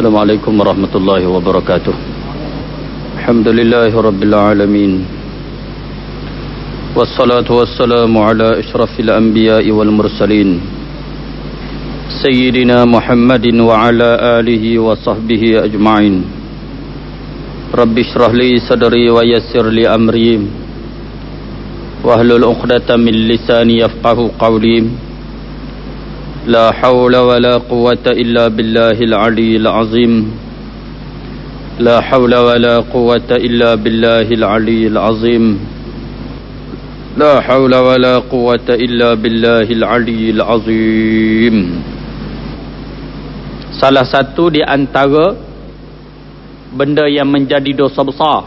[0.00, 1.94] السلام عليكم ورحمة الله وبركاته
[3.20, 4.92] الحمد لله رب العالمين
[6.96, 10.48] والصلاة والسلام على إشرف الأنبياء والمرسلين
[12.24, 16.14] سيدنا محمد وعلى آله وصحبه أجمعين
[17.80, 20.28] رب اشرح لي صدري ويسر لي أمري
[22.08, 24.76] واهل الأخدة من لساني يفقه قولي
[26.54, 30.12] لا حول ولا قوة إلا بالله العلي العظيم
[31.86, 35.44] لا حول ولا قوة إلا بالله العلي العظيم
[37.22, 41.56] لا حول ولا قوة إلا بالله العلي العظيم
[43.70, 45.32] Salah satu di antara
[46.74, 48.38] benda yang menjadi dosa besar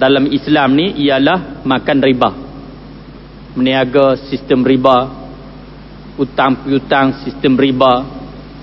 [0.00, 2.30] dalam Islam ni ialah makan riba.
[3.58, 5.27] Meniaga sistem riba
[6.18, 8.02] hutang piutang sistem riba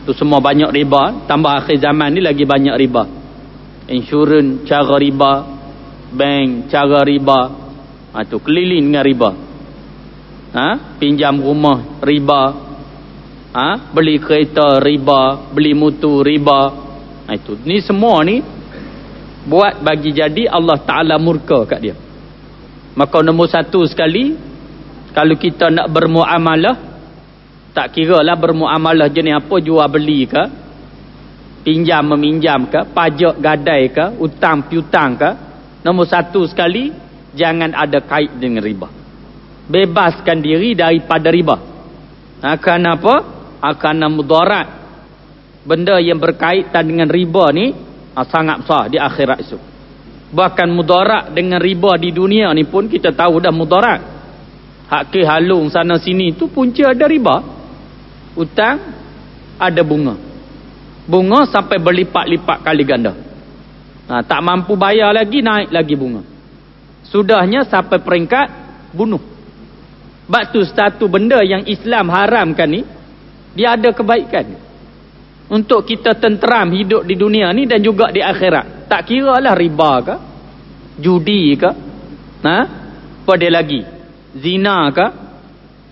[0.04, 3.04] tu semua banyak riba tambah akhir zaman ni lagi banyak riba
[3.88, 5.31] insurans cara riba
[6.12, 7.39] bank cara riba
[8.12, 9.30] ha, tu keliling dengan riba
[10.52, 11.00] ha?
[11.00, 12.42] pinjam rumah riba
[13.56, 13.67] ha?
[13.95, 16.59] beli kereta riba beli mutu riba
[17.23, 18.44] ha, itu ni semua ni
[19.47, 21.95] buat bagi jadi Allah Ta'ala murka kat dia
[23.00, 24.36] maka nombor satu sekali
[25.16, 26.94] kalau kita nak bermuamalah
[27.76, 30.44] tak kira lah bermuamalah jenis apa jual beli ke
[31.68, 35.30] Pinjam meminjam ke Pajak gadai ke Utang piutang ke
[35.84, 36.88] Nombor satu sekali
[37.36, 38.88] Jangan ada kait dengan riba
[39.68, 41.59] Bebaskan diri daripada riba
[42.40, 43.16] Akan apa?
[43.59, 44.88] Akan mudarat
[45.68, 47.76] Benda yang berkaitan dengan riba ni
[48.16, 49.59] ah, Sangat besar di akhirat itu
[50.31, 54.00] Bahkan mudarat dengan riba di dunia ni pun Kita tahu dah mudarat
[54.88, 57.42] Hak kehalung sana sini tu punca ada riba.
[58.36, 58.78] Utang
[59.55, 60.16] ada bunga.
[61.08, 63.14] Bunga sampai berlipat-lipat kali ganda.
[64.05, 66.22] Nah ha, tak mampu bayar lagi naik lagi bunga.
[67.09, 68.47] Sudahnya sampai peringkat
[68.94, 69.23] bunuh.
[70.28, 72.81] Sebab tu satu benda yang Islam haramkan ni
[73.56, 74.59] dia ada kebaikan.
[75.46, 78.90] Untuk kita tenteram hidup di dunia ni dan juga di akhirat.
[78.90, 80.16] Tak kira lah riba ke,
[80.97, 81.69] judi ke,
[82.41, 82.57] ha?
[83.25, 83.81] apa dia lagi,
[84.41, 85.06] zina ke,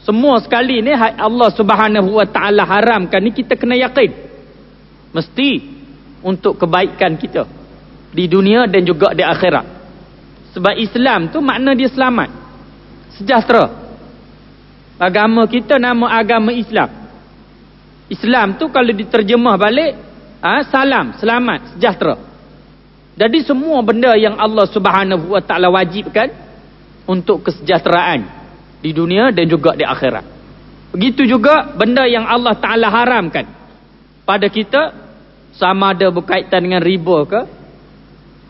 [0.03, 4.11] semua sekali ni Allah subhanahu wa ta'ala haramkan ni kita kena yakin.
[5.15, 5.49] Mesti
[6.27, 7.47] untuk kebaikan kita.
[8.11, 9.63] Di dunia dan juga di akhirat.
[10.53, 12.29] Sebab Islam tu makna dia selamat.
[13.15, 13.65] Sejahtera.
[14.99, 16.91] Agama kita nama agama Islam.
[18.11, 19.93] Islam tu kalau diterjemah balik.
[20.43, 22.19] Ha, salam, selamat, sejahtera.
[23.15, 26.27] Jadi semua benda yang Allah subhanahu wa ta'ala wajibkan.
[27.07, 28.42] Untuk kesejahteraan
[28.83, 30.25] di dunia dan juga di akhirat.
[30.91, 33.47] Begitu juga benda yang Allah Ta'ala haramkan
[34.27, 34.91] pada kita
[35.55, 37.41] sama ada berkaitan dengan riba ke,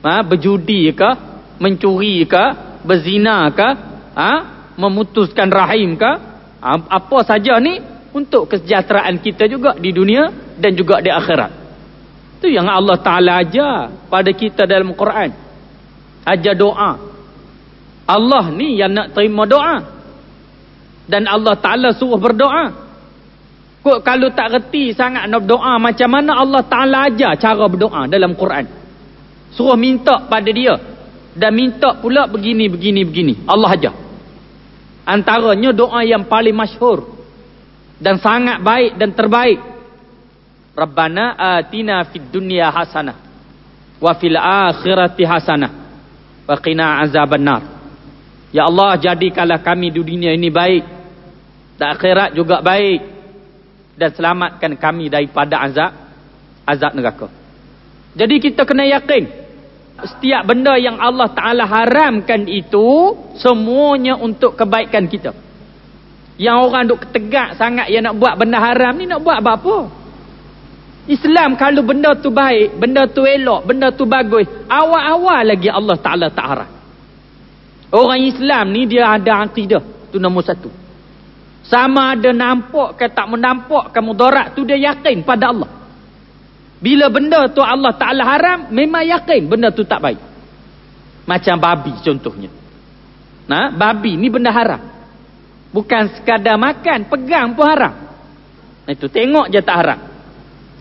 [0.01, 1.09] ha, berjudi ke,
[1.61, 2.45] mencuri ke,
[2.81, 3.69] berzina ke,
[4.17, 4.31] ha,
[4.75, 6.11] memutuskan rahim ke,
[6.59, 7.77] ha, apa saja ni
[8.11, 11.51] untuk kesejahteraan kita juga di dunia dan juga di akhirat.
[12.41, 15.31] Itu yang Allah Ta'ala ajar pada kita dalam Quran.
[16.27, 16.99] Ajar doa.
[18.03, 20.02] Allah ni yang nak terima doa.
[21.03, 22.71] Dan Allah Ta'ala suruh berdoa.
[23.83, 28.31] Kok kalau tak reti sangat nak berdoa, macam mana Allah Ta'ala ajar cara berdoa dalam
[28.39, 28.63] Quran?
[29.51, 30.79] Suruh minta pada dia.
[31.35, 33.33] Dan minta pula begini, begini, begini.
[33.43, 33.95] Allah ajar.
[35.03, 37.03] Antaranya doa yang paling masyhur
[37.99, 39.59] Dan sangat baik dan terbaik.
[40.73, 43.19] Rabbana atina fid dunya hasanah.
[43.99, 45.71] Wa fil akhirati hasanah.
[46.47, 47.43] Wa qina azaban
[48.53, 50.92] Ya Allah jadikanlah kami di dunia ini baik
[51.77, 53.01] dan akhirat juga baik.
[53.93, 55.91] Dan selamatkan kami daripada azab.
[56.63, 57.27] Azab neraka.
[58.15, 59.43] Jadi kita kena yakin.
[60.03, 63.17] Setiap benda yang Allah Ta'ala haramkan itu.
[63.41, 65.33] Semuanya untuk kebaikan kita.
[66.37, 70.01] Yang orang duk ketegak sangat yang nak buat benda haram ni nak buat apa-apa.
[71.05, 74.47] Islam kalau benda tu baik, benda tu elok, benda tu bagus.
[74.65, 76.71] Awal-awal lagi Allah Ta'ala tak haram.
[77.93, 79.83] Orang Islam ni dia ada akidah.
[80.09, 80.73] Itu nombor satu.
[81.67, 85.71] Sama ada nampak ke tak menampak kamu dorak, tu dia yakin pada Allah.
[86.83, 90.19] Bila benda tu Allah Ta'ala haram, memang yakin benda tu tak baik.
[91.23, 92.51] Macam babi contohnya.
[93.47, 94.83] Nah, babi ni benda haram.
[95.71, 97.95] Bukan sekadar makan, pegang pun haram.
[98.83, 99.99] Nah, itu tengok je tak haram.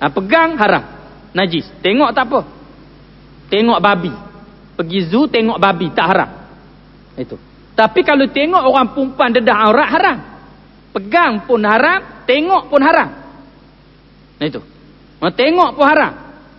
[0.03, 0.83] Nah, pegang haram.
[1.31, 1.71] Najis.
[1.79, 2.41] Tengok tak apa.
[3.47, 4.11] Tengok babi.
[4.75, 6.31] Pergi zoo tengok babi tak haram.
[7.15, 7.39] Itu.
[7.79, 10.19] Tapi kalau tengok orang perempuan dedah aurat haram.
[10.93, 13.09] Pegang pun haram, tengok pun haram.
[14.37, 14.61] Nah itu.
[15.23, 16.13] Tengok pun haram.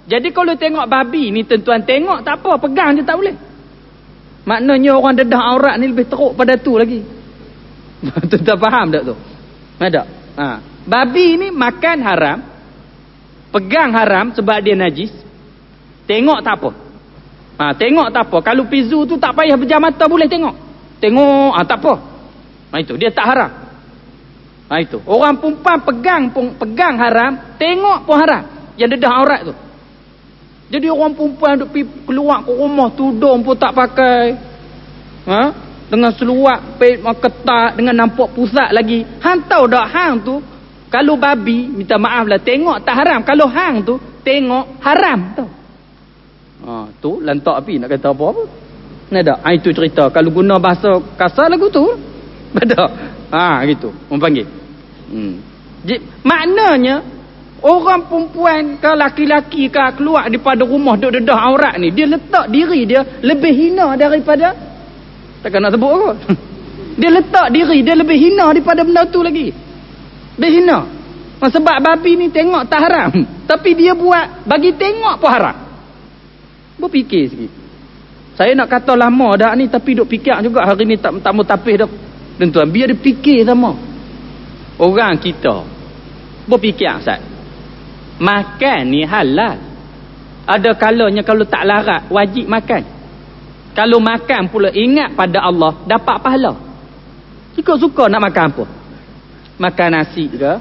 [0.10, 3.36] Jadi kalau tengok babi ni tuan-tuan tengok tak apa, pegang je tak boleh.
[4.44, 7.00] Maknanya orang dedah aurat ni lebih teruk pada tu lagi.
[8.34, 9.16] Tuan-tuan faham tak tu?
[9.80, 10.02] Ada.
[10.36, 10.46] Ha.
[10.84, 12.38] Babi ni makan haram,
[13.56, 15.14] pegang haram sebab dia najis.
[16.10, 16.70] Tengok tak apa.
[17.62, 18.38] Ha, tengok tak apa.
[18.44, 20.56] Kalau pizu tu tak payah berjam mata boleh tengok.
[21.00, 21.94] Tengok, ha, tak apa.
[22.74, 23.63] Ha, itu dia tak haram.
[24.74, 24.98] Ha itu.
[25.06, 26.22] Orang perempuan pegang
[26.58, 27.32] pegang haram,
[27.62, 28.44] tengok pun haram.
[28.74, 29.54] Yang dedah aurat tu.
[30.74, 31.70] Jadi orang perempuan duk
[32.10, 34.34] keluar ke rumah tudung pun tak pakai.
[35.30, 35.42] Ha?
[35.94, 36.82] Dengan seluar
[37.22, 39.06] ketat dengan nampak pusat lagi.
[39.22, 40.42] Hang tahu dak hang tu
[40.90, 43.22] kalau babi minta maaf lah tengok tak haram.
[43.22, 45.46] Kalau hang tu tengok haram tu.
[46.66, 48.44] Ha, tu lantak api nak kata apa-apa.
[49.14, 50.10] Nah dak, ha, itu cerita.
[50.10, 51.86] Kalau guna bahasa kasar lagu tu.
[52.58, 52.90] Beda.
[53.30, 53.94] Ha gitu.
[54.10, 54.63] Mempanggil.
[55.14, 55.46] Hmm.
[56.26, 57.06] maknanya
[57.62, 62.82] orang perempuan ke laki-laki ke keluar daripada rumah duk dedah aurat ni dia letak diri
[62.90, 64.58] dia lebih hina daripada
[65.46, 66.16] tak nak sebut kot
[67.00, 69.54] dia letak diri dia lebih hina daripada benda tu lagi
[70.42, 70.82] lebih hina
[71.46, 73.14] sebab babi ni tengok tak haram
[73.54, 75.56] tapi dia buat bagi tengok pun haram
[76.82, 77.52] berfikir sikit
[78.34, 81.46] saya nak kata lama dah ni tapi duk fikir juga hari ni tak, tak mau
[81.46, 81.90] tapih dah
[82.42, 83.93] tentuan tuan biar dia fikir sama
[84.80, 85.62] Orang kita
[86.50, 87.22] berfikir Ustaz.
[88.18, 89.58] Makan ni halal.
[90.50, 92.84] Ada kalanya kalau tak larat wajib makan.
[93.74, 96.54] Kalau makan pula ingat pada Allah dapat pahala.
[97.58, 98.64] Cukup suka nak makan apa?
[99.62, 100.54] Makan nasi ke?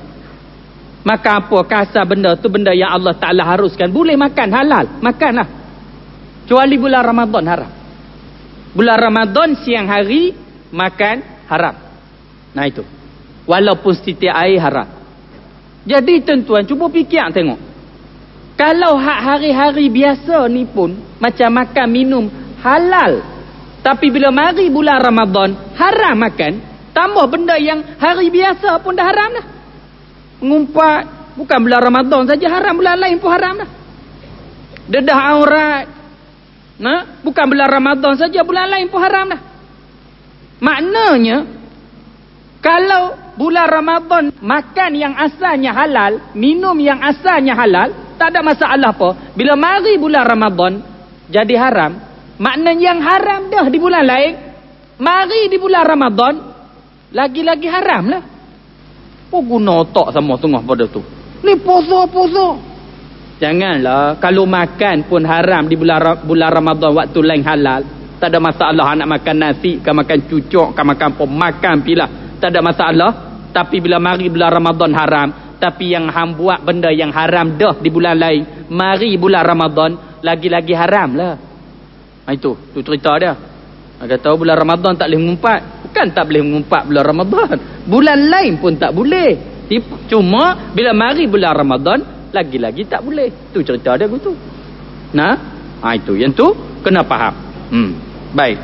[1.03, 3.89] Makan apa kasar benda tu benda yang Allah Ta'ala haruskan.
[3.91, 4.87] Boleh makan halal.
[5.03, 5.49] Makanlah.
[6.45, 7.73] Kecuali bulan Ramadan haram.
[8.77, 10.37] Bulan Ramadan siang hari
[10.71, 11.75] makan haram.
[12.55, 12.85] Nah itu
[13.47, 14.89] walaupun setitik air haram.
[15.83, 17.59] Jadi tuan-tuan cuba fikir tengok.
[18.55, 22.25] Kalau hak hari-hari biasa ni pun macam makan minum
[22.63, 23.25] halal.
[23.83, 26.53] Tapi bila mari bulan Ramadan haram makan,
[26.95, 29.47] tambah benda yang hari biasa pun dah haram dah.
[30.39, 33.71] Ngumpat bukan bulan Ramadan saja haram bulan lain pun haram dah.
[34.87, 35.87] Dedah aurat.
[36.83, 39.41] Nah, bukan bulan Ramadan saja bulan lain pun haram dah.
[40.63, 41.39] Maknanya
[42.63, 47.89] kalau bulan Ramadan makan yang asalnya halal, minum yang asalnya halal,
[48.21, 49.33] tak ada masalah apa.
[49.37, 50.73] Bila mari bulan Ramadan
[51.33, 51.97] jadi haram,
[52.37, 54.33] maknanya yang haram dah di bulan lain,
[55.01, 56.35] mari di bulan Ramadan
[57.13, 58.23] lagi-lagi haram lah.
[59.33, 61.01] Oh guna otak sama tengah pada tu?
[61.41, 62.71] Ni puasa-puasa.
[63.41, 67.83] Janganlah kalau makan pun haram di bulan bulan Ramadan waktu lain halal.
[68.21, 72.59] Tak ada masalah anak makan nasi, kan makan cucuk, kan makan pemakan pilah tak ada
[72.59, 73.13] masalah
[73.55, 75.29] tapi bila mari bulan Ramadan haram
[75.63, 80.75] tapi yang ham buat benda yang haram dah di bulan lain mari bulan Ramadan lagi-lagi
[80.75, 81.39] haram lah nah,
[82.27, 86.25] ha, itu tu cerita dia ha, dia tahu bulan Ramadan tak boleh mengumpat bukan tak
[86.27, 87.55] boleh mengumpat bulan Ramadan
[87.87, 89.31] bulan lain pun tak boleh
[90.11, 91.99] cuma bila mari bulan Ramadan
[92.35, 94.35] lagi-lagi tak boleh tu cerita dia begitu
[95.15, 95.39] nah
[95.79, 96.51] ha, itu yang tu
[96.83, 97.35] kena faham
[97.71, 97.91] hmm.
[98.35, 98.59] baik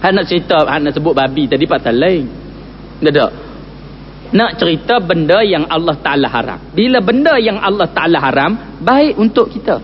[0.00, 2.24] Hak nak cerita, hak nak sebut babi tadi pasal lain.
[3.00, 3.26] Dada.
[4.30, 6.60] Nak cerita benda yang Allah Ta'ala haram.
[6.70, 9.80] Bila benda yang Allah Ta'ala haram, baik untuk kita.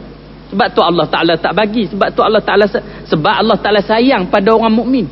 [0.55, 1.91] Sebab tu Allah Ta'ala tak bagi.
[1.91, 2.69] Sebab tu Allah Ta'ala
[3.03, 5.05] sebab Allah Ta'ala sayang pada orang mukmin.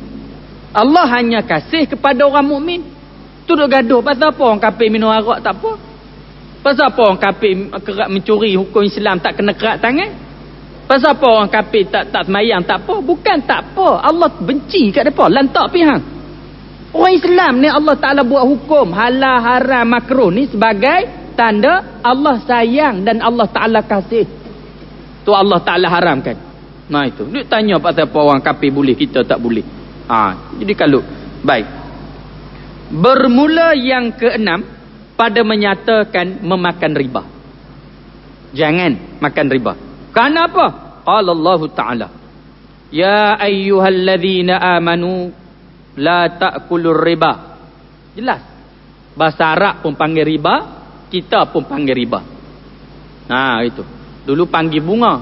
[0.71, 2.79] Allah hanya kasih kepada orang mukmin.
[3.43, 3.99] Tu dah gaduh.
[3.99, 5.71] Pasal apa orang kafir minum arak tak apa?
[6.63, 7.51] Pasal apa orang kafir
[7.83, 10.15] kerap mencuri hukum Islam tak kena kerak tangan?
[10.87, 12.95] Pasal apa orang kafir tak tak semayang tak apa?
[13.03, 13.99] Bukan tak apa.
[14.07, 15.27] Allah benci kat depa.
[15.27, 16.14] Lantak pihak.
[16.95, 23.03] Orang Islam ni Allah Ta'ala buat hukum halal haram makruh ni sebagai tanda Allah sayang
[23.03, 24.23] dan Allah Ta'ala kasih.
[25.27, 26.39] Tu Allah Ta'ala haramkan.
[26.87, 27.27] Nah itu.
[27.35, 29.67] Dia tanya apa apa orang kapi boleh kita tak boleh.
[30.07, 30.55] Ha.
[30.63, 31.03] Jadi kalau.
[31.43, 31.67] Baik.
[32.95, 34.63] Bermula yang keenam
[35.19, 37.21] pada menyatakan memakan riba.
[38.55, 39.71] Jangan makan riba.
[40.15, 40.65] Kenapa?
[41.03, 42.07] Qala Allah Ta'ala.
[42.87, 45.35] Ya ayyuhalladhina amanu
[46.03, 47.31] La ta'kulur riba.
[48.15, 48.41] Jelas.
[49.15, 50.55] Bahasa Arab pun panggil riba.
[51.07, 52.19] Kita pun panggil riba.
[53.31, 53.83] Nah ha, itu.
[54.27, 55.13] Dulu panggil bunga.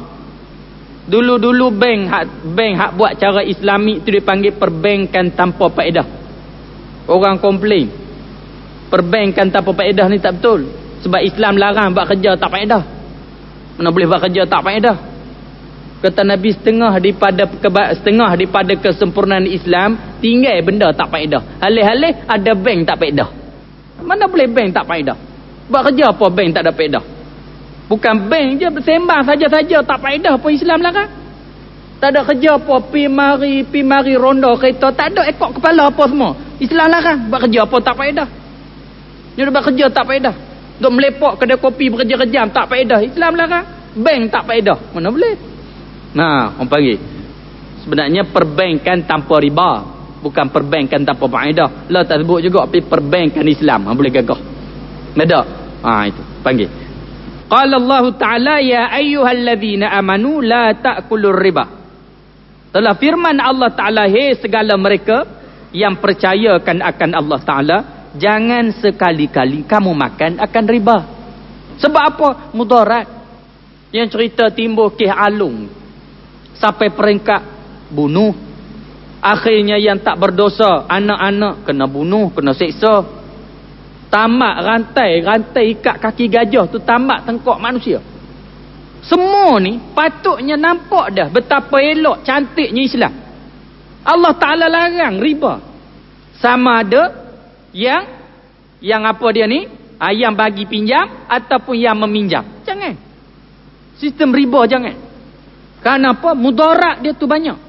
[1.04, 2.24] Dulu-dulu bank hak,
[2.56, 6.08] bank hak buat cara islami tu dipanggil perbankan tanpa paedah.
[7.06, 7.92] Orang komplain.
[8.90, 10.72] Perbankan tanpa paedah ni tak betul.
[11.04, 12.84] Sebab Islam larang buat kerja tak paedah.
[13.78, 15.13] Mana boleh buat kerja tak paedah
[16.04, 21.64] kata Nabi setengah daripada keba- setengah daripada kesempurnaan Islam tinggal benda tak faedah.
[21.64, 23.30] Halih-halih ada bank tak faedah.
[24.04, 25.16] Mana boleh bank tak faedah?
[25.72, 27.04] Buat kerja apa bank tak ada faedah?
[27.88, 31.08] Bukan bank je sembah saja-saja tak faedah pun Islam lah kan?
[32.04, 36.04] Tak ada kerja apa pi mari pi mari ronda kereta tak ada ekor kepala apa
[36.12, 36.36] semua.
[36.60, 37.18] Islam lah kan?
[37.32, 38.28] Buat kerja apa tak faedah?
[39.40, 40.36] Ni buat kerja tak faedah.
[40.84, 43.00] Duk melepak kedai kopi bekerja kerja tak faedah.
[43.08, 43.64] Islam lah kan?
[43.96, 44.76] Bank tak faedah.
[44.92, 45.53] Mana boleh?
[46.14, 46.98] Nah, orang panggil.
[47.86, 49.72] Sebenarnya perbankan tanpa riba.
[50.24, 51.90] Bukan perbankan tanpa ma'idah.
[51.92, 52.70] Lah tak sebut juga.
[52.70, 53.90] Tapi perbankan Islam.
[53.90, 54.40] Ha, boleh gagah.
[55.18, 55.40] Ada.
[55.84, 56.22] Ha, itu.
[56.40, 56.70] Panggil.
[57.50, 61.66] Qala Allah Ta'ala ya ayyuhallazina amanu la ta'kulur riba.
[62.72, 64.08] Telah firman Allah Ta'ala.
[64.10, 65.28] Hei segala mereka
[65.76, 67.78] yang percayakan akan Allah Ta'ala.
[68.16, 70.98] Jangan sekali-kali kamu makan akan riba.
[71.82, 72.28] Sebab apa?
[72.54, 73.08] Mudarat.
[73.92, 75.83] Yang cerita timbul kih alung
[76.60, 77.42] sampai peringkat
[77.90, 78.34] bunuh.
[79.24, 83.24] Akhirnya yang tak berdosa, anak-anak kena bunuh, kena seksa.
[84.12, 87.98] Tamat rantai, rantai ikat kaki gajah tu tamat tengkok manusia.
[89.02, 93.14] Semua ni patutnya nampak dah betapa elok cantiknya Islam.
[94.04, 95.54] Allah Ta'ala larang riba.
[96.38, 97.02] Sama ada
[97.74, 98.04] yang
[98.84, 99.66] yang apa dia ni?
[100.04, 102.44] Yang bagi pinjam ataupun yang meminjam.
[102.68, 102.94] Jangan.
[103.98, 105.03] Sistem riba jangan.
[105.84, 106.32] Kan apa?
[106.34, 107.60] Mudarat dia tu banyak.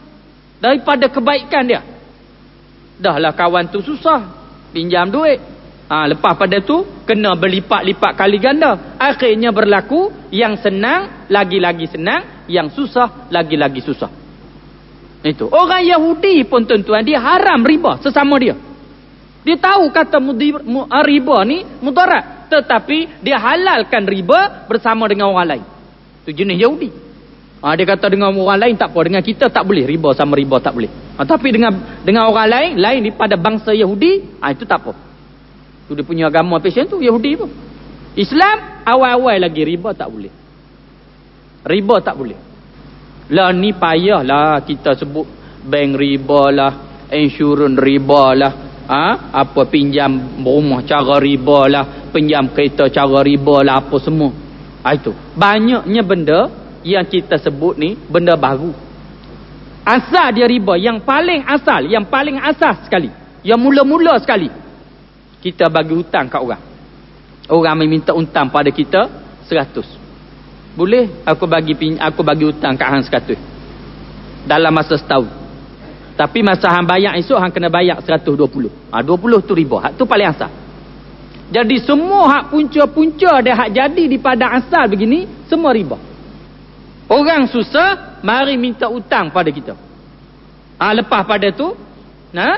[0.63, 1.83] Daripada kebaikan dia.
[3.03, 4.23] Dahlah kawan tu susah.
[4.71, 5.43] Pinjam duit.
[5.91, 8.97] Ha, lepas pada tu, kena berlipat-lipat kali ganda.
[8.97, 12.47] Akhirnya berlaku, yang senang, lagi-lagi senang.
[12.47, 14.09] Yang susah, lagi-lagi susah.
[15.27, 15.51] Itu.
[15.51, 18.55] Orang Yahudi pun tuan-tuan, dia haram riba sesama dia.
[19.45, 20.17] Dia tahu kata
[20.89, 22.49] ah, riba ni mudarat.
[22.49, 25.65] Tetapi dia halalkan riba bersama dengan orang lain.
[26.25, 26.91] Itu jenis Yahudi.
[27.65, 29.01] Ha, dia kata dengan orang lain tak apa.
[29.09, 29.89] Dengan kita tak boleh.
[29.89, 31.17] Riba sama riba tak boleh.
[31.17, 31.73] Ha, tapi dengan
[32.05, 34.93] dengan orang lain, lain ni pada bangsa Yahudi, ha, itu tak apa.
[35.89, 37.49] Itu dia punya agama patient tu, Yahudi pun.
[38.21, 40.29] Islam, awal-awal lagi riba tak boleh.
[41.65, 42.37] Riba tak boleh.
[43.33, 45.25] Lah ni payah lah kita sebut
[45.65, 46.73] bank riba lah,
[47.17, 48.53] insurans riba lah.
[48.85, 49.07] Ha?
[49.33, 54.29] Apa pinjam rumah cara riba lah, pinjam kereta cara riba lah, apa semua.
[54.85, 55.17] Ha, itu.
[55.33, 56.41] Banyaknya benda
[56.85, 58.71] yang kita sebut ni benda baru.
[59.85, 63.09] Asal dia riba yang paling asal, yang paling asas sekali.
[63.45, 64.49] Yang mula-mula sekali.
[65.45, 66.63] Kita bagi hutang kat orang.
[67.49, 69.13] Orang meminta hutang pada kita
[69.45, 69.85] seratus,
[70.73, 73.37] Boleh aku bagi aku bagi hutang kat hang 100.
[74.49, 75.29] Dalam masa setahun.
[76.17, 79.51] Tapi masa hang bayar esok hang kena bayar seratus dua puluh, ha, dua puluh tu
[79.53, 79.83] riba.
[79.85, 80.49] Hak tu paling asal.
[81.53, 85.99] Jadi semua hak punca-punca dia hak jadi di pada asal begini semua riba.
[87.11, 89.77] Orang susah mari minta hutang pada kita.
[90.81, 91.77] Ah ha, lepas pada tu,
[92.33, 92.57] nah.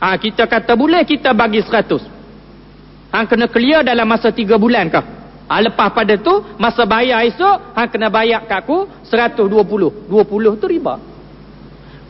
[0.00, 0.06] Ha?
[0.10, 3.14] ha, kita kata boleh kita bagi 100.
[3.14, 5.04] Hang kena clear dalam masa 3 bulan kah?
[5.46, 10.10] Ha, lepas pada tu masa bayar esok hang kena bayar kat aku 120.
[10.10, 10.94] 20 tu riba.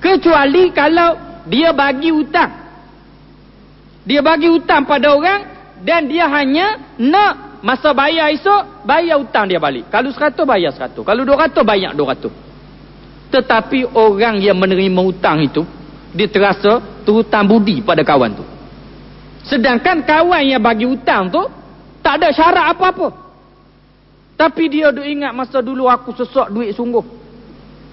[0.01, 1.11] Kecuali kalau
[1.45, 2.53] dia bagi hutang.
[4.09, 5.41] Dia bagi hutang pada orang
[5.85, 9.89] dan dia hanya nak masa bayar esok, bayar hutang dia balik.
[9.93, 11.03] Kalau seratus, bayar seratus.
[11.05, 12.33] Kalau dua ratus, bayar dua ratus.
[13.31, 15.63] Tetapi orang yang menerima hutang itu,
[16.17, 18.45] dia terasa terhutang budi pada kawan tu.
[19.47, 21.39] Sedangkan kawan yang bagi hutang tu
[22.05, 23.09] tak ada syarat apa-apa.
[24.37, 27.20] Tapi dia duk ingat masa dulu aku sesak duit sungguh.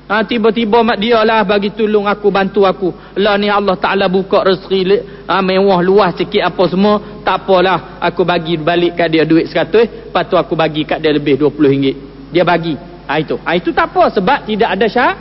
[0.07, 2.95] Ha, tiba-tiba mak dia lah bagi tolong aku, bantu aku.
[3.19, 7.19] Lah ni Allah Ta'ala buka rezeki ha, mewah, luas sikit apa semua.
[7.27, 7.99] Tak apalah.
[7.99, 9.83] Aku bagi balik kat dia duit sekatuh.
[9.83, 9.87] Eh.
[10.07, 11.99] Lepas tu aku bagi kat dia lebih dua puluh ringgit.
[12.31, 12.71] Dia bagi.
[12.79, 13.35] Ha, itu.
[13.43, 14.15] Ha, itu tak apa.
[14.15, 15.17] Sebab tidak ada syarat.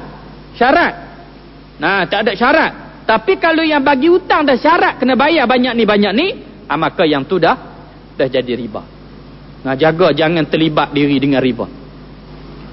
[0.55, 0.93] Syarat.
[1.83, 2.73] Ha, nah, tak ada syarat.
[3.11, 6.27] Tapi kalau yang bagi hutang dah syarat kena bayar banyak ni, banyak ni.
[6.71, 7.59] Ha, maka yang tu dah
[8.15, 8.87] dah jadi riba.
[9.67, 11.67] Nah, ha, jaga jangan terlibat diri dengan riba.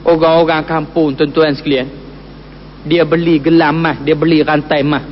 [0.06, 2.03] Orang-orang kampung tuan-tuan sekalian
[2.84, 5.04] dia beli gelang mah dia beli rantai mah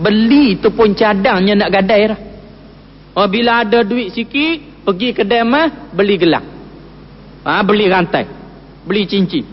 [0.00, 2.20] beli tu pun cadangnya nak gadai lah
[3.20, 6.44] oh, bila ada duit sikit pergi kedai mah beli gelang
[7.44, 8.24] ha, beli rantai
[8.88, 9.44] beli cincin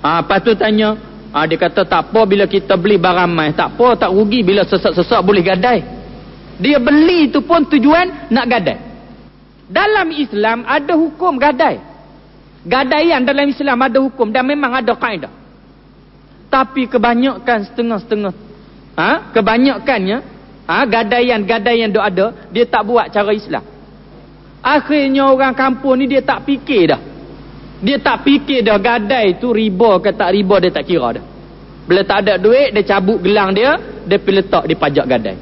[0.00, 0.96] ha, lepas tu tanya
[1.36, 4.64] ha, dia kata tak apa bila kita beli barang mah tak apa tak rugi bila
[4.64, 5.78] sesak-sesak boleh gadai
[6.56, 8.78] dia beli tu pun tujuan nak gadai
[9.68, 11.76] dalam Islam ada hukum gadai
[12.64, 15.43] gadaian dalam Islam ada hukum dan memang ada kaedah
[16.54, 18.34] tapi kebanyakan setengah-setengah
[18.94, 19.34] ha?
[19.34, 20.18] kebanyakannya
[20.70, 20.76] ha?
[20.86, 23.66] gadaian-gadaian dia ada dia tak buat cara Islam
[24.62, 27.02] akhirnya orang kampung ni dia tak fikir dah
[27.82, 31.24] dia tak fikir dah gadai tu riba ke tak riba dia tak kira dah
[31.90, 33.74] bila tak ada duit dia cabut gelang dia
[34.06, 35.36] dia pergi letak di pajak gadai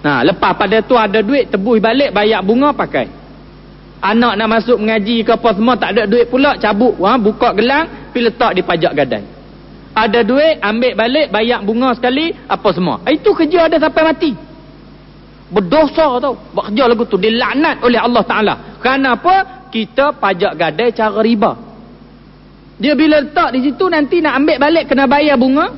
[0.00, 3.04] Nah, ha, lepas pada tu ada duit tebus balik bayar bunga pakai.
[4.00, 8.08] Anak nak masuk mengaji ke apa semua tak ada duit pula cabut ha, buka gelang
[8.08, 9.20] pi letak di pajak gadai
[10.00, 13.04] ada duit, ambil balik, bayar bunga sekali, apa semua.
[13.12, 14.32] Itu kerja ada sampai mati.
[15.52, 16.34] Berdosa tau.
[16.56, 17.20] Buat kerja lagu tu.
[17.20, 18.54] Dilaknat oleh Allah Ta'ala.
[18.80, 19.34] Kenapa?
[19.68, 21.52] Kita pajak gadai cara riba.
[22.80, 25.68] Dia bila letak di situ, nanti nak ambil balik, kena bayar bunga.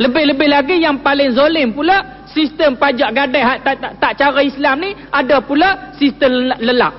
[0.00, 4.80] Lebih-lebih lagi yang paling zolim pula, sistem pajak gadai tak, tak, tak, tak cara Islam
[4.80, 6.94] ni, ada pula sistem lelak.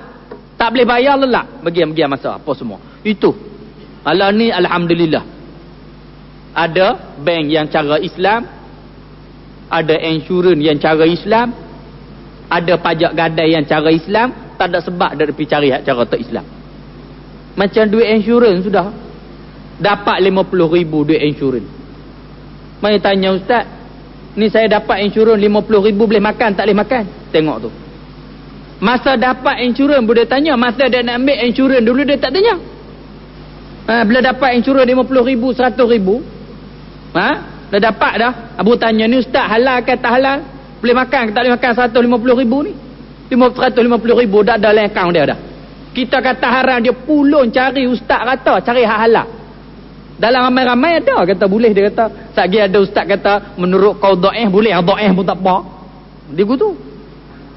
[0.54, 1.66] Tak boleh bayar lelak.
[1.66, 2.78] Bagi-bagi masa apa semua.
[3.02, 3.34] Itu.
[4.06, 5.33] Alah ni Alhamdulillah
[6.54, 8.46] ada bank yang cara Islam
[9.66, 11.50] ada insurans yang cara Islam
[12.46, 16.46] ada pajak gadai yang cara Islam tak ada sebab dia pergi cari cara tak Islam
[17.58, 18.86] macam duit insurans sudah
[19.82, 21.66] dapat 50 ribu duit insurans
[22.78, 23.66] mari tanya ustaz
[24.38, 27.02] ni saya dapat insurans 50 ribu boleh makan tak boleh makan
[27.34, 27.70] tengok tu
[28.78, 32.54] masa dapat insurans boleh tanya masa dia nak ambil insurans dulu dia tak tanya
[33.84, 35.44] Ha, bila dapat insurans RM50,000,
[35.76, 36.08] RM100,000,
[37.14, 37.30] Ha?
[37.70, 38.32] Dah dapat dah.
[38.58, 40.42] Abu tanya ni ustaz halal ke tak halal?
[40.82, 41.70] Boleh makan ke tak boleh makan
[42.42, 42.72] 150 ribu ni?
[43.34, 45.38] 150 ribu dah ada lain account dia dah.
[45.94, 49.26] Kita kata haram dia pulun cari ustaz kata cari hak halal.
[50.18, 52.34] Dalam ramai-ramai ada kata boleh dia kata.
[52.34, 54.74] Satgi ada ustaz kata menurut kau do'eh boleh.
[54.74, 55.56] Ah, do'eh pun tak apa.
[56.34, 56.70] Dia kutu.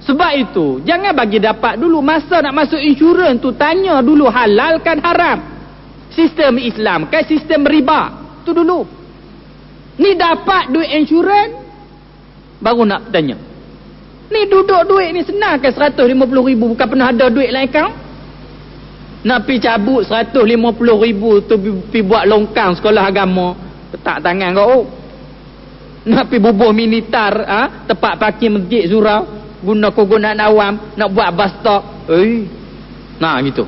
[0.05, 5.01] Sebab itu jangan bagi dapat dulu masa nak masuk insurans tu tanya dulu halal kan
[5.01, 5.37] haram.
[6.13, 8.01] Sistem Islam ke sistem riba.
[8.45, 8.96] Tu dulu.
[9.97, 11.53] Ni dapat duit insurans
[12.61, 13.37] baru nak tanya.
[14.29, 17.91] Ni duduk duit ni senang ke 150 ribu bukan pernah ada duit dalam akaun?
[19.25, 20.37] Nak pergi cabut 150
[21.05, 23.47] ribu tu pergi buat longkang sekolah agama.
[23.93, 24.67] Petak tangan kau.
[24.83, 24.83] Oh.
[26.07, 27.51] Nak pergi bubuh militar ha?
[27.65, 29.25] Ah, tempat parking masjid surau.
[29.65, 30.93] Guna kegunaan awam.
[30.95, 31.81] Nak buat bus stop.
[32.13, 32.45] Eh.
[33.17, 33.65] Nah gitu.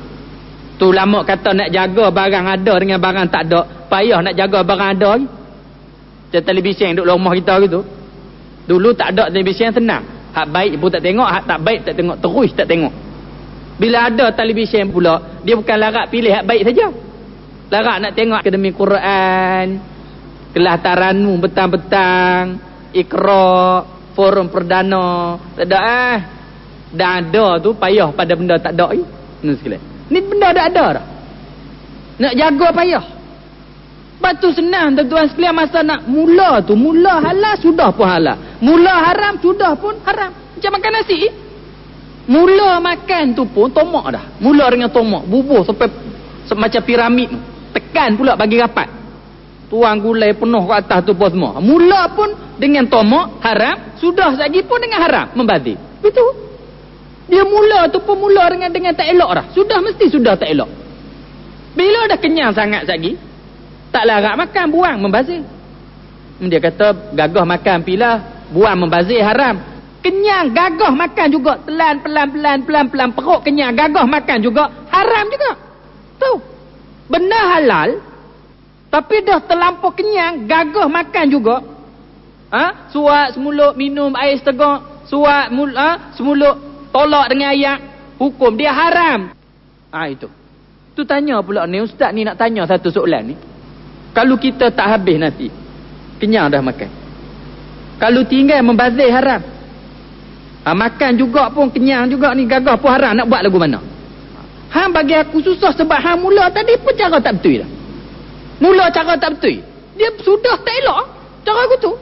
[0.80, 3.60] Tu lama kata nak jaga barang ada dengan barang tak ada.
[3.90, 5.10] Payah nak jaga barang ada.
[5.18, 5.24] Eh?
[6.30, 7.82] Macam televisyen duduk rumah kita gitu.
[8.70, 10.06] Dulu tak ada televisyen senang.
[10.30, 12.94] Hak baik pun tak tengok, hak tak baik tak tengok, terus tak tengok.
[13.82, 16.86] Bila ada televisyen pula, dia bukan larat pilih hak baik saja.
[17.74, 19.82] Larat nak tengok akademi Quran,
[20.54, 22.44] kelas taranu petang-petang,
[22.94, 23.82] ikra,
[24.14, 25.78] forum perdana, tak ada
[26.14, 26.18] eh.
[26.94, 29.02] Dan ada tu payah pada benda tak ada eh.
[29.42, 29.78] ini.
[30.14, 31.06] Ni benda tak ada tak?
[32.22, 33.04] Nak jaga payah.
[34.20, 36.76] Lepas tu senang tuan-tuan sekalian masa nak mula tu.
[36.76, 38.36] Mula halal sudah pun halal.
[38.60, 40.28] Mula haram sudah pun haram.
[40.60, 41.24] Macam makan nasi.
[42.28, 44.20] Mula makan tu pun tomak dah.
[44.44, 45.24] Mula dengan tomak.
[45.24, 45.88] Bubuh sampai
[46.52, 47.32] macam piramid
[47.72, 48.92] Tekan pula bagi rapat.
[49.72, 51.56] Tuang gulai penuh ke atas tu pun semua.
[51.64, 52.28] Mula pun
[52.60, 53.96] dengan tomak haram.
[54.04, 55.80] Sudah lagi pun dengan haram membadi.
[56.04, 56.28] Betul.
[57.24, 59.46] Dia mula tu pun mula dengan dengan tak elok dah.
[59.56, 60.68] Sudah mesti sudah tak elok.
[61.72, 63.14] Bila dah kenyang sangat lagi,
[63.90, 65.42] tak larat makan, buang, membazir.
[66.38, 68.16] Hmm, dia kata, gagah makan, pilah.
[68.54, 69.58] Buang, membazir, haram.
[70.00, 71.58] Kenyang, gagah makan juga.
[71.66, 73.74] Telan, pelan, pelan, pelan, pelan, perut, kenyang.
[73.74, 75.50] Gagah makan juga, haram juga.
[76.22, 76.32] Tu.
[77.10, 77.90] Benar halal.
[78.94, 81.56] Tapi dah terlampau kenyang, gagah makan juga.
[82.54, 82.90] Ha?
[82.94, 85.02] Suat, semulut, minum, air setegak.
[85.10, 86.14] Suat, mul, ha?
[86.14, 87.82] semulut, tolak dengan ayam
[88.22, 89.34] Hukum, dia haram.
[89.90, 90.30] Ah ha, itu.
[90.94, 93.34] Tu tanya pula ni, ustaz ni nak tanya satu soalan ni
[94.20, 95.48] kalau kita tak habis nanti
[96.20, 96.92] kenyang dah makan
[97.96, 99.40] kalau tinggal membazir haram
[100.60, 103.80] ha, makan juga pun kenyang juga ni gagah pun haram nak buat lagu mana
[104.70, 107.66] Ha bagi aku susah sebab ha mula tadi pun cara tak betul dah.
[108.62, 109.58] Mula cara tak betul.
[109.98, 111.10] Dia sudah tak elok
[111.42, 111.92] cara aku tu.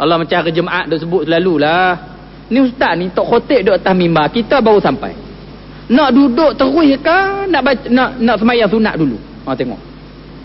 [0.00, 2.00] Allah macam hari Jumaat dah sebut selalu lah.
[2.48, 5.12] Ni ustaz ni tok khotib duk atas mimbar, kita baru sampai.
[5.92, 7.16] Nak duduk terus ke
[7.52, 9.16] nak baca, nak nak sembahyang sunat dulu.
[9.44, 9.80] Ha tengok.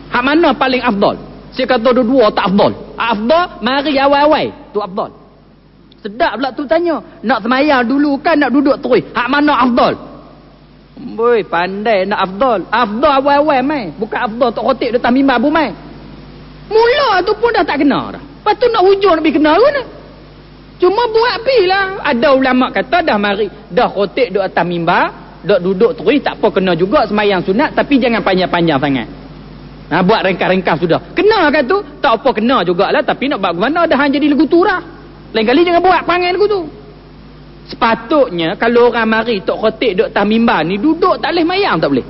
[0.10, 1.16] Hak mana paling afdal?
[1.54, 2.72] Saya kata dua-dua tak afdal.
[2.98, 4.48] Afdal, mari awal-awal.
[4.74, 5.10] Tu afdal.
[6.02, 6.96] Sedap pula tu tanya.
[7.22, 9.04] Nak semayang dulu kan nak duduk terus.
[9.14, 9.94] Hak mana afdal?
[11.16, 12.66] Boy, pandai nak afdal.
[12.74, 13.94] Afdal awal-awal mai.
[13.98, 15.70] Bukan afdal tak rotik datang mimbar bu mai.
[16.70, 18.22] Mula tu pun dah tak kena dah.
[18.22, 19.88] Lepas tu nak hujung nak pergi kena pun dah.
[20.80, 21.86] Cuma buat bilah.
[22.08, 23.48] Ada ulama kata dah mari.
[23.74, 25.06] Dah rotik duduk atas mimbar.
[25.44, 27.74] Duduk duduk terus tak apa kena juga semayang sunat.
[27.76, 29.08] Tapi jangan panjang-panjang sangat.
[29.90, 31.02] Nah ha, buat ringkas-ringkas sudah.
[31.18, 31.82] Kena kan tu?
[31.98, 33.02] Tak apa kena jugalah.
[33.02, 34.78] Tapi nak buat mana dah jadi lagu tu lah.
[35.34, 36.62] Lain kali jangan buat panggil lagu tu.
[37.74, 41.90] Sepatutnya kalau orang mari tok khotik duk tah mimbar ni duduk tak boleh mayang tak
[41.94, 42.06] boleh.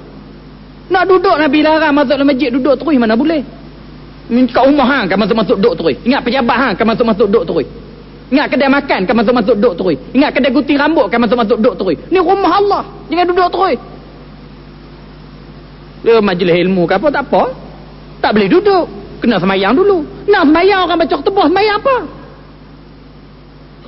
[0.91, 3.43] Nak duduk Nabi larang masuk dalam masjid duduk terus mana boleh.
[4.31, 5.95] Ni kat rumah ha, kan masuk-masuk duduk terus.
[6.07, 7.67] Ingat pejabat ha, kan masuk-masuk duduk terus.
[8.29, 9.97] Ingat kedai makan kan masuk-masuk duduk terus.
[10.15, 11.95] Ingat kedai gunting rambut kan masuk-masuk duduk terus.
[12.11, 12.83] Ni rumah Allah.
[13.07, 13.77] Jangan duduk terus.
[16.03, 17.43] Dia majlis ilmu ke apa tak apa.
[18.19, 18.85] Tak boleh duduk.
[19.19, 20.03] Kena semayang dulu.
[20.27, 21.97] Nak semayang orang baca khutbah semayang apa?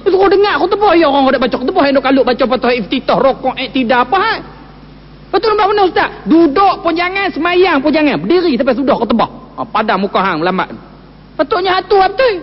[0.03, 3.17] Itu kau dengar khutbah ya orang nak baca khutbah yang nak kalut baca patah iftitah
[3.21, 4.39] rokok eh tidak apa hal.
[5.31, 6.09] Betul tu nampak mana ustaz?
[6.27, 8.19] Duduk pun jangan, semayang pun jangan.
[8.19, 9.29] Berdiri sampai sudah khutbah.
[9.55, 10.67] Ha, padam muka hang melambat.
[11.39, 12.35] Patutnya hatu apa betul?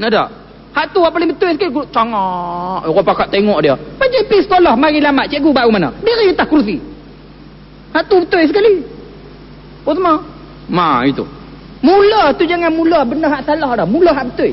[0.00, 0.28] Nak tak?
[0.72, 1.70] Hatu apa paling betul sikit?
[1.92, 2.80] Cangak.
[2.88, 3.76] Orang pakat tengok dia.
[4.00, 5.28] Pajak pergi sekolah, mari lambat.
[5.28, 5.88] Cikgu baru mana?
[6.00, 6.76] Berdiri atas kerusi.
[7.92, 8.74] Hatu betul sekali.
[9.84, 9.84] Pertama.
[9.84, 10.14] Pertama.
[10.66, 11.22] Ma itu.
[11.82, 13.86] Mula tu jangan mula benda hak salah dah.
[13.86, 14.50] Mula hak betul.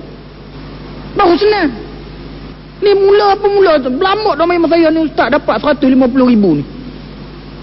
[1.17, 1.69] Baru senang.
[2.83, 3.89] Ni mula apa mula tu?
[3.95, 6.63] Belamak dah main saya ni ustaz dapat 150 ribu ni.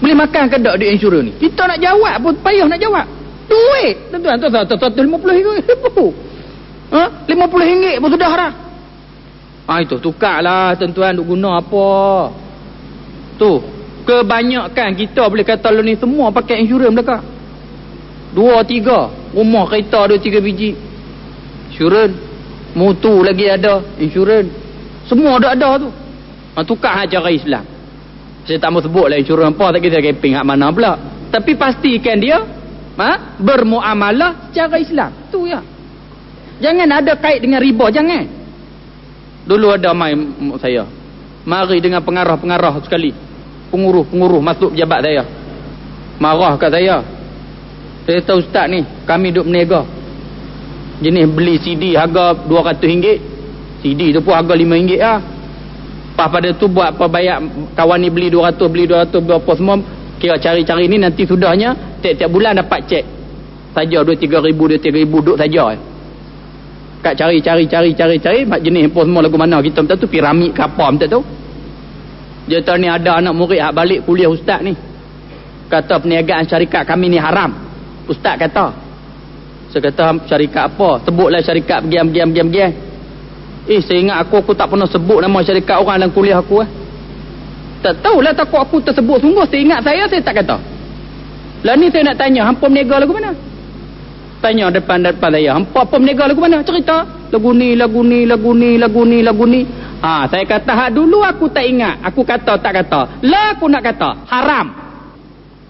[0.01, 1.31] Boleh makan ke tak duit insurans ni?
[1.37, 3.05] Kita nak jawab pun payah nak jawab.
[3.45, 3.93] Duit.
[4.09, 6.05] Tuan-tuan, tu, tu, tu, tu, 150 ribu.
[6.91, 7.07] Ha?
[7.29, 8.51] 50 ringgit pun sudah dah.
[9.69, 11.87] Ha, itu tukarlah tuan-tuan duk guna apa.
[13.37, 13.51] Tu,
[14.09, 17.21] kebanyakan kita boleh kata lo ni semua pakai insurans belakang.
[18.31, 20.75] Dua tiga Rumah kereta ada tiga biji
[21.71, 22.15] Insurans
[22.75, 24.47] Mutu lagi ada Insurans
[25.07, 25.89] Semua ada ada tu
[26.55, 27.63] ha, Tukar ha, cara Islam
[28.47, 30.93] Saya tak mahu sebut lah insurans apa Tak kira keping hak mana pula
[31.31, 32.39] Tapi pastikan dia
[32.99, 35.59] ha, Bermuamalah secara Islam Tu ya
[36.63, 38.23] Jangan ada kait dengan riba Jangan
[39.43, 40.15] Dulu ada main
[40.63, 40.87] saya
[41.43, 43.11] Mari dengan pengarah-pengarah sekali
[43.75, 45.23] Penguruh-penguruh masuk jabat saya
[46.21, 47.01] Marah kat saya
[48.05, 49.81] saya tahu ustaz ni Kami duduk meniaga
[51.01, 53.15] Jenis beli CD harga RM200
[53.81, 57.37] CD tu pun harga RM5 lah Lepas pada tu buat apa bayar
[57.77, 59.75] Kawan ni beli RM200 Beli RM200 Berapa semua
[60.21, 61.69] Kira cari-cari ni nanti sudahnya
[62.01, 63.03] Tiap-tiap bulan dapat cek
[63.73, 65.79] Saja rm 2000 rm ribu Duduk saja eh.
[67.01, 71.21] Kat cari-cari-cari-cari-cari Jenis apa semua lagu mana Kita minta tu piramid ke apa Minta tu
[72.41, 74.73] dia kata ni ada anak murid yang balik kuliah ustaz ni.
[75.69, 77.53] Kata perniagaan syarikat kami ni haram
[78.11, 78.65] ustaz kata
[79.71, 82.71] saya kata syarikat apa sebutlah syarikat pergian pergian pergian pergian
[83.73, 86.69] eh saya ingat aku aku tak pernah sebut nama syarikat orang dalam kuliah aku eh.
[87.83, 90.55] tak tahulah takut aku tersebut sungguh saya ingat saya saya tak kata
[91.63, 93.31] lah ni saya nak tanya hampa meniaga lagu mana
[94.43, 96.97] tanya depan-depan saya hampa apa meniaga lagu mana cerita
[97.31, 99.61] lagu ni lagu ni lagu ni lagu ni lagu ni
[100.03, 103.87] ha, saya kata hak dulu aku tak ingat aku kata tak kata lah aku nak
[103.87, 104.67] kata haram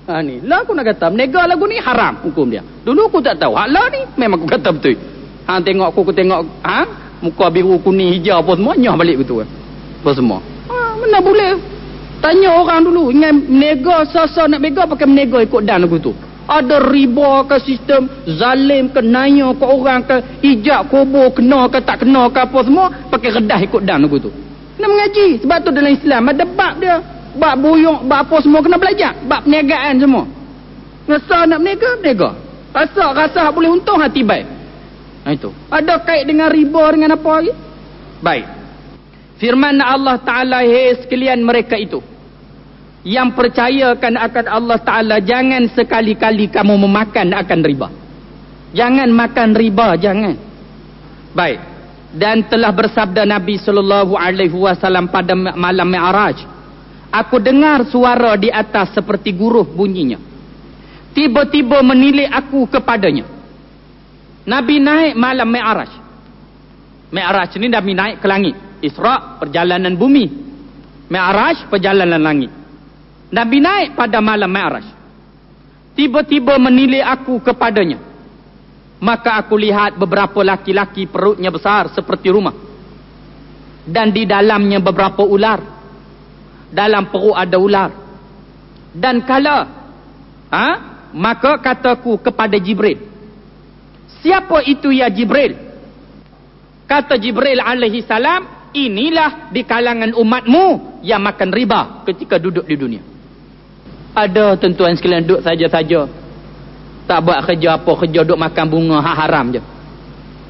[0.09, 2.65] Ha ni, lah aku nak kata menegak lagu ni haram hukum dia.
[2.81, 3.53] Dulu aku tak tahu.
[3.53, 4.97] Hak lah ni memang aku kata betul.
[5.45, 6.77] Ha tengok aku aku tengok ha
[7.21, 9.45] muka biru kuning hijau apa semua nyah balik betul.
[10.01, 10.41] Apa semua.
[10.73, 11.53] Ha mana boleh.
[12.17, 16.13] Tanya orang dulu ingat menega sasa nak bega pakai menega ikut dan aku tu.
[16.49, 18.09] Ada riba ke sistem
[18.41, 22.89] zalim ke naya ke orang ke hijab kubur kena ke tak kena ke apa semua
[23.13, 24.31] pakai redah ikut dan aku tu.
[24.81, 26.97] Kena mengaji sebab tu dalam Islam ada bab dia
[27.35, 29.15] bab buyuk, bab apa semua kena belajar.
[29.27, 30.23] Bab perniagaan semua.
[31.07, 32.29] Rasa nak berniaga, berniaga.
[32.71, 34.45] Rasa, rasa boleh untung hati baik.
[35.21, 35.49] Nah, ha, itu.
[35.69, 37.53] Ada kait dengan riba dengan apa lagi?
[38.25, 38.45] Baik.
[39.37, 41.99] Firman Allah Ta'ala, hei sekalian mereka itu.
[43.01, 47.87] Yang percayakan akan Allah Ta'ala, jangan sekali-kali kamu memakan akan riba.
[48.77, 50.33] Jangan makan riba, jangan.
[51.33, 51.59] Baik.
[52.11, 56.37] Dan telah bersabda Nabi Sallallahu Alaihi Wasallam pada malam Mi'raj.
[56.43, 56.60] Mi
[57.11, 60.15] Aku dengar suara di atas seperti guruh bunyinya.
[61.11, 63.27] Tiba-tiba menilai aku kepadanya.
[64.47, 65.91] Nabi naik malam Mi'raj.
[67.11, 68.55] Mi'raj ni Nabi naik ke langit.
[68.79, 70.25] Isra' perjalanan bumi.
[71.11, 72.47] Mi'raj perjalanan langit.
[73.35, 74.87] Nabi naik pada malam Mi'raj.
[75.99, 77.99] Tiba-tiba menilai aku kepadanya.
[79.03, 82.55] Maka aku lihat beberapa laki-laki perutnya besar seperti rumah.
[83.83, 85.80] Dan di dalamnya beberapa Ular
[86.71, 87.89] dalam perut ada ular.
[88.95, 89.57] Dan kala,
[90.51, 90.67] ha?
[91.11, 92.97] maka kataku kepada Jibril.
[94.23, 95.55] Siapa itu ya Jibril?
[96.87, 103.03] Kata Jibril alaihi salam, inilah di kalangan umatmu yang makan riba ketika duduk di dunia.
[104.11, 105.99] Ada tentuan sekalian duduk saja-saja.
[107.07, 109.61] Tak buat kerja apa, kerja duduk makan bunga hak haram je.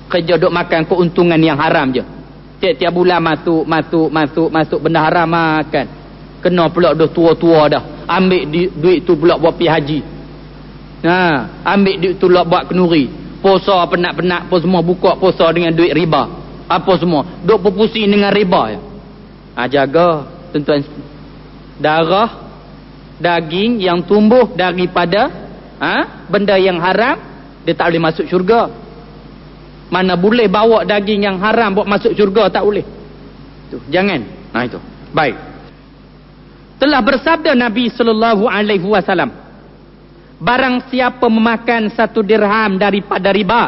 [0.09, 2.01] Kerja duduk makan keuntungan yang haram je.
[2.57, 5.85] Tiap-tiap bulan masuk, masuk, masuk, masuk benda haram makan.
[5.87, 5.99] Ha,
[6.43, 9.99] kena pula dah tua-tua dah ambil di, duit tu pula buat pergi haji
[11.07, 13.05] ha, ambil duit tu pula buat kenuri
[13.39, 16.23] posa penat-penat pun semua buka posa dengan duit riba
[16.65, 18.79] apa semua duk berpusing dengan riba ya.
[19.55, 20.09] ha, jaga
[20.51, 20.81] tuan-tuan
[21.77, 22.29] darah
[23.21, 25.29] daging yang tumbuh daripada
[25.77, 27.21] ha, benda yang haram
[27.61, 28.73] dia tak boleh masuk syurga
[29.93, 32.85] mana boleh bawa daging yang haram buat masuk syurga tak boleh
[33.69, 34.81] tu jangan nah ha, itu
[35.13, 35.50] baik
[36.81, 39.29] telah bersabda Nabi sallallahu alaihi wasallam
[40.41, 43.63] Barang siapa memakan satu dirham daripada riba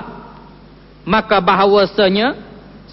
[1.05, 2.33] maka bahawasanya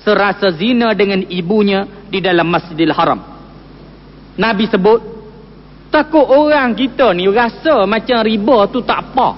[0.05, 3.25] serasa zina dengan ibunya di dalam Masjidil Haram.
[4.37, 5.01] Nabi sebut
[5.89, 9.29] takut orang kita ni rasa macam riba tu tak apa.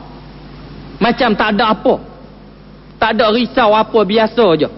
[0.98, 1.94] Macam tak ada apa.
[2.98, 4.68] Tak ada risau apa biasa je.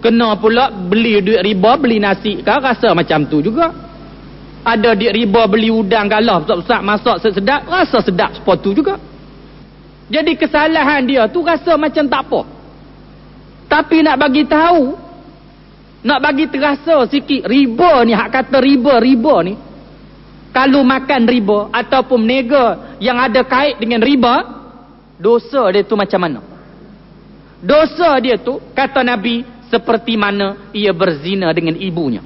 [0.00, 3.89] Kena pula beli duit riba, beli nasi kan rasa macam tu juga
[4.64, 9.00] ada di riba beli udang galah besar-besar masak sedap-sedap rasa sedap sepatu juga
[10.12, 12.40] jadi kesalahan dia tu rasa macam tak apa
[13.70, 14.84] tapi nak bagi tahu
[16.00, 19.54] nak bagi terasa sikit riba ni hak kata riba riba ni
[20.50, 24.34] kalau makan riba ataupun nega yang ada kait dengan riba
[25.16, 26.40] dosa dia tu macam mana
[27.64, 29.40] dosa dia tu kata nabi
[29.72, 32.20] seperti mana ia berzina dengan ibunya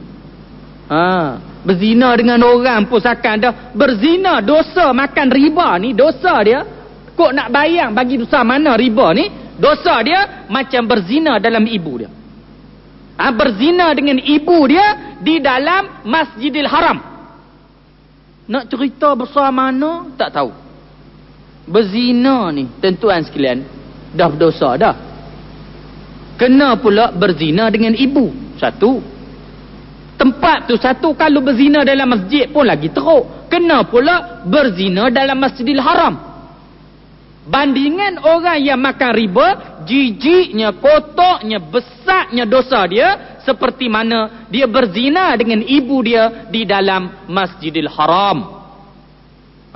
[0.84, 1.40] Ah.
[1.64, 3.52] Berzina dengan orang pun sakan dah.
[3.72, 6.60] Berzina dosa makan riba ni dosa dia.
[7.16, 9.26] Kok nak bayang bagi dosa mana riba ni.
[9.56, 12.10] Dosa dia macam berzina dalam ibu dia.
[13.16, 16.98] Ha, berzina dengan ibu dia di dalam masjidil haram.
[18.44, 20.52] Nak cerita besar mana tak tahu.
[21.64, 23.64] Berzina ni tentuan sekalian
[24.12, 24.96] dah berdosa dah.
[26.36, 28.36] Kena pula berzina dengan ibu.
[28.60, 28.60] Satu.
[29.00, 29.13] Satu.
[30.14, 33.50] Tempat tu satu kalau berzina dalam masjid pun lagi teruk.
[33.50, 36.14] Kena pula berzina dalam masjidil haram.
[37.44, 39.48] Bandingan orang yang makan riba,
[39.84, 43.08] jijiknya, kotoknya, besarnya dosa dia
[43.44, 48.38] seperti mana dia berzina dengan ibu dia di dalam masjidil haram.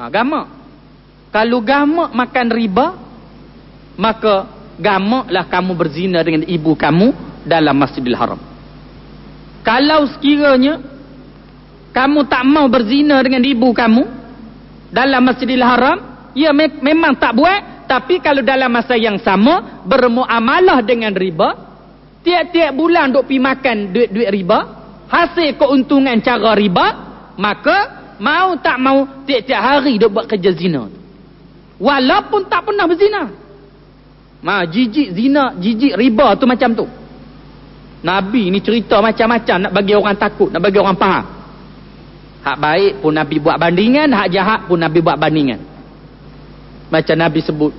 [0.01, 0.47] Ha, gamak.
[1.29, 2.87] Kalau gamak makan riba,
[4.01, 4.49] maka
[4.81, 7.13] gamaklah kamu berzina dengan ibu kamu
[7.45, 8.41] dalam masjidil haram
[9.69, 10.81] kalau sekiranya
[11.93, 14.03] kamu tak mau berzina dengan ibu kamu
[14.89, 20.81] dalam Masjidil Haram, ya me- memang tak buat, tapi kalau dalam masa yang sama bermuamalah
[20.81, 21.53] dengan riba,
[22.25, 24.59] tiap-tiap bulan duk pi makan duit-duit riba,
[25.13, 26.87] hasil keuntungan cara riba,
[27.37, 27.77] maka
[28.17, 30.89] mau tak mau tiap-tiap hari duk buat kerja zina.
[31.77, 33.23] Walaupun tak pernah berzina.
[34.41, 36.89] Ma jijik zina, jijik riba tu macam tu.
[37.99, 41.25] Nabi ni cerita macam-macam nak bagi orang takut, nak bagi orang faham.
[42.47, 45.59] Hak baik pun Nabi buat bandingan, hak jahat pun Nabi buat bandingan.
[46.95, 47.75] Macam Nabi sebut.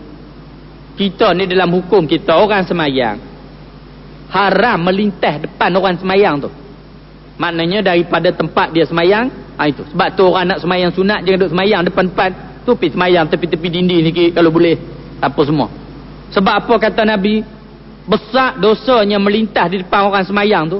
[1.00, 3.18] Kita ni dalam hukum kita orang semayang.
[4.30, 6.52] Haram melintah depan orang semayang tu.
[7.40, 9.88] Maknanya daripada tempat dia semayang, ha itu.
[9.96, 12.30] Sebab tu orang nak semayang sunat, jangan duduk semayang depan-depan.
[12.68, 14.76] Tu pergi semayang tepi-tepi dinding sikit kalau boleh.
[15.24, 15.72] Apa semua.
[16.36, 17.48] Sebab apa kata Nabi
[18.10, 20.80] besar dosanya melintas di depan orang semayang tu.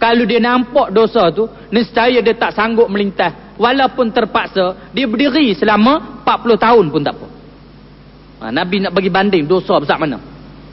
[0.00, 3.36] Kalau dia nampak dosa tu, nescaya dia tak sanggup melintas.
[3.60, 7.26] Walaupun terpaksa, dia berdiri selama 40 tahun pun tak apa.
[8.40, 10.16] Ha, Nabi nak bagi banding dosa besar mana.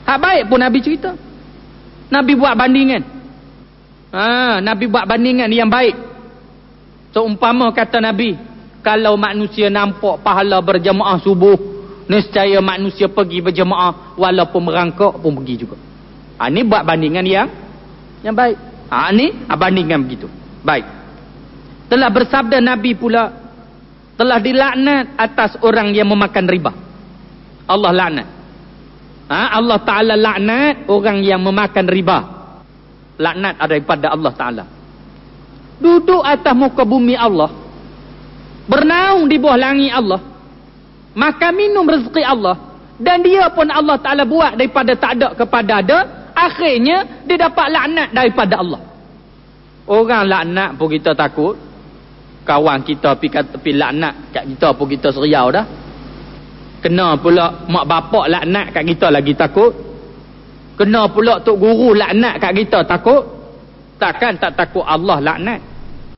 [0.08, 1.12] Hak baik pun Nabi cerita.
[2.08, 3.02] Nabi buat bandingan.
[4.16, 4.28] Ha,
[4.64, 5.92] Nabi buat bandingan yang baik.
[7.12, 8.32] Seumpama so, kata Nabi,
[8.80, 11.56] kalau manusia nampak pahala berjemaah subuh,
[12.08, 15.76] nescaya manusia pergi berjemaah walaupun merangkak pun pergi juga.
[16.38, 17.50] Ha, ini buat bandingan yang
[18.22, 18.56] yang baik.
[18.94, 20.30] Ha, ini ha, bandingan begitu.
[20.62, 20.86] Baik.
[21.90, 23.24] Telah bersabda Nabi pula.
[24.18, 26.72] Telah dilaknat atas orang yang memakan riba.
[27.70, 28.26] Allah laknat.
[29.30, 32.18] Ha, Allah Ta'ala laknat orang yang memakan riba.
[33.18, 34.64] Laknat daripada Allah Ta'ala.
[35.78, 37.46] Duduk atas muka bumi Allah.
[38.66, 40.18] Bernaung di bawah langit Allah.
[41.14, 42.56] Makan minum rezeki Allah.
[42.98, 45.98] Dan dia pun Allah Ta'ala buat daripada tak ada kepada ada
[46.38, 46.96] akhirnya
[47.26, 48.82] dia dapat laknat daripada Allah.
[49.88, 51.54] Orang laknat pun kita takut.
[52.46, 55.66] Kawan kita pi tepi laknat kat kita pun kita seriau dah.
[56.80, 59.72] Kena pula mak bapak laknat kat kita lagi takut.
[60.78, 63.22] Kena pula tok guru laknat kat kita takut.
[63.98, 65.77] Takkan tak takut Allah laknat.